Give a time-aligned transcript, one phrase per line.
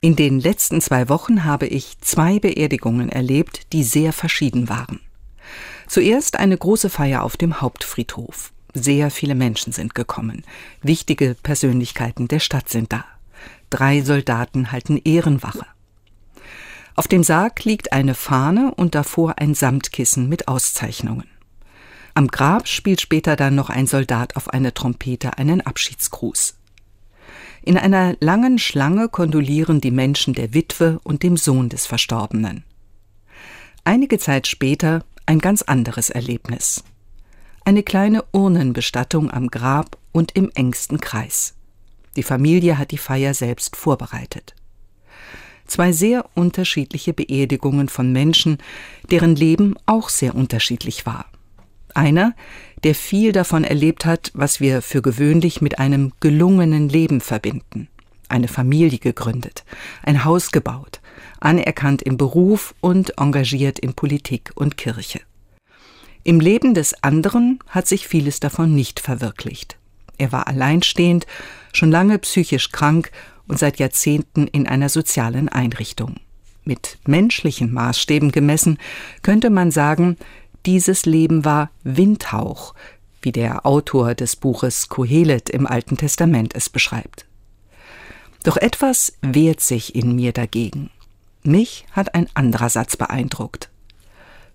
[0.00, 5.00] In den letzten zwei Wochen habe ich zwei Beerdigungen erlebt, die sehr verschieden waren.
[5.88, 8.52] Zuerst eine große Feier auf dem Hauptfriedhof.
[8.74, 10.44] Sehr viele Menschen sind gekommen.
[10.82, 13.04] Wichtige Persönlichkeiten der Stadt sind da.
[13.70, 15.66] Drei Soldaten halten Ehrenwache.
[16.94, 21.28] Auf dem Sarg liegt eine Fahne und davor ein Samtkissen mit Auszeichnungen.
[22.14, 26.54] Am Grab spielt später dann noch ein Soldat auf eine Trompete einen Abschiedsgruß.
[27.62, 32.64] In einer langen Schlange kondolieren die Menschen der Witwe und dem Sohn des Verstorbenen.
[33.84, 36.84] Einige Zeit später ein ganz anderes Erlebnis.
[37.64, 41.54] Eine kleine Urnenbestattung am Grab und im engsten Kreis.
[42.16, 44.54] Die Familie hat die Feier selbst vorbereitet.
[45.66, 48.58] Zwei sehr unterschiedliche Beerdigungen von Menschen,
[49.10, 51.26] deren Leben auch sehr unterschiedlich war.
[51.98, 52.32] Einer,
[52.84, 57.88] der viel davon erlebt hat, was wir für gewöhnlich mit einem gelungenen Leben verbinden.
[58.28, 59.64] Eine Familie gegründet,
[60.04, 61.00] ein Haus gebaut,
[61.40, 65.20] anerkannt im Beruf und engagiert in Politik und Kirche.
[66.22, 69.76] Im Leben des anderen hat sich vieles davon nicht verwirklicht.
[70.18, 71.26] Er war alleinstehend,
[71.72, 73.10] schon lange psychisch krank
[73.48, 76.20] und seit Jahrzehnten in einer sozialen Einrichtung.
[76.62, 78.78] Mit menschlichen Maßstäben gemessen
[79.22, 80.16] könnte man sagen,
[80.66, 82.74] dieses Leben war Windhauch,
[83.22, 87.26] wie der Autor des Buches Kohelet im Alten Testament es beschreibt.
[88.44, 90.90] Doch etwas wehrt sich in mir dagegen.
[91.42, 93.70] Mich hat ein anderer Satz beeindruckt.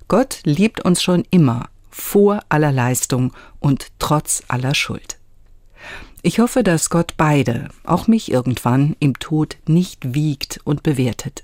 [0.07, 5.17] Gott liebt uns schon immer, vor aller Leistung und trotz aller Schuld.
[6.21, 11.43] Ich hoffe, dass Gott beide, auch mich irgendwann, im Tod nicht wiegt und bewertet.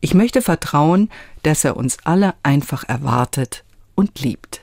[0.00, 1.10] Ich möchte vertrauen,
[1.42, 4.60] dass er uns alle einfach erwartet und liebt.